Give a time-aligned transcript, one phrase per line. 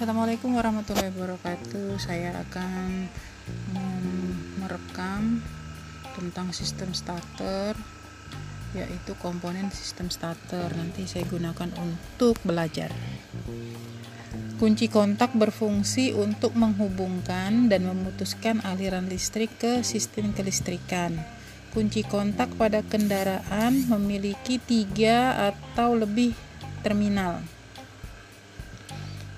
[0.00, 2.00] Assalamualaikum warahmatullahi wabarakatuh.
[2.00, 3.04] Saya akan
[3.76, 5.44] um, merekam
[6.16, 7.76] tentang sistem starter
[8.72, 10.72] yaitu komponen sistem starter.
[10.72, 12.88] Nanti saya gunakan untuk belajar.
[14.56, 21.12] Kunci kontak berfungsi untuk menghubungkan dan memutuskan aliran listrik ke sistem kelistrikan.
[21.76, 26.32] Kunci kontak pada kendaraan memiliki tiga atau lebih
[26.80, 27.59] terminal.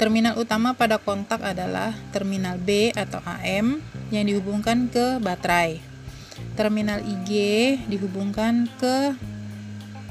[0.02, 3.78] Terminal utama pada kontak adalah terminal B atau AM
[4.10, 5.78] yang dihubungkan ke baterai.
[6.58, 7.30] Terminal IG
[7.86, 9.14] dihubungkan ke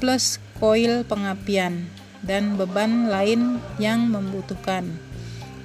[0.00, 1.92] plus koil pengapian
[2.24, 4.96] dan beban lain yang membutuhkan.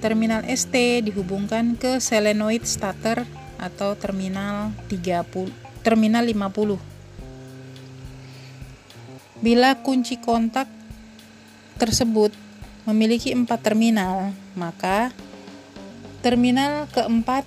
[0.03, 0.75] Terminal ST
[1.07, 3.23] dihubungkan ke solenoid starter
[3.55, 5.55] atau terminal 30
[5.87, 6.75] terminal 50.
[9.39, 10.67] Bila kunci kontak
[11.79, 12.35] tersebut
[12.87, 15.11] memiliki empat terminal, maka
[16.23, 17.43] terminal keempat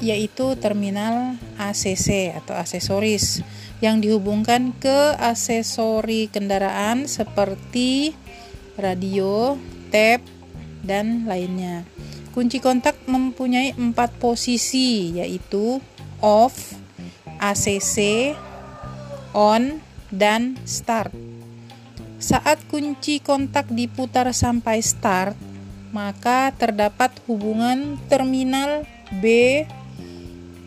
[0.00, 3.44] yaitu terminal ACC atau aksesoris
[3.84, 8.16] yang dihubungkan ke aksesori kendaraan seperti
[8.80, 9.60] radio,
[9.92, 10.24] tape,
[10.80, 11.84] dan lainnya.
[12.32, 15.84] Kunci kontak mempunyai empat posisi yaitu
[16.24, 16.72] off,
[17.36, 18.32] ACC,
[19.36, 21.29] on, dan start.
[22.20, 25.32] Saat kunci kontak diputar sampai start,
[25.88, 28.84] maka terdapat hubungan terminal
[29.24, 29.64] B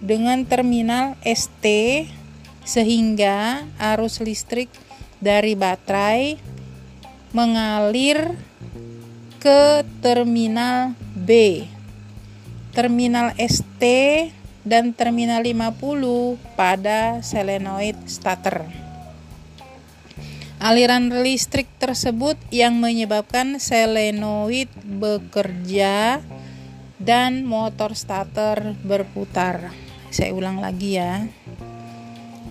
[0.01, 1.63] dengan terminal ST
[2.65, 4.65] sehingga arus listrik
[5.21, 6.41] dari baterai
[7.37, 8.33] mengalir
[9.37, 11.61] ke terminal B.
[12.73, 13.83] Terminal ST
[14.65, 18.82] dan terminal 50 pada solenoid starter.
[20.63, 26.23] Aliran listrik tersebut yang menyebabkan selenoid bekerja
[27.03, 29.75] dan motor starter berputar.
[30.07, 31.27] Saya ulang lagi ya.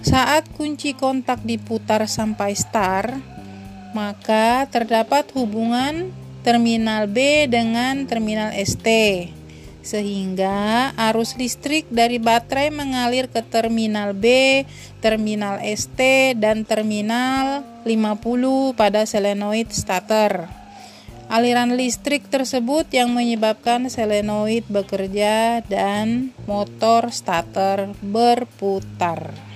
[0.05, 3.17] Saat kunci kontak diputar sampai start,
[3.97, 6.13] maka terdapat hubungan
[6.45, 8.85] terminal B dengan terminal ST
[9.83, 14.63] sehingga arus listrik dari baterai mengalir ke terminal B,
[15.03, 15.99] terminal ST,
[16.39, 20.47] dan terminal 50 pada solenoid starter.
[21.33, 29.52] Aliran listrik tersebut yang menyebabkan solenoid bekerja dan motor starter berputar.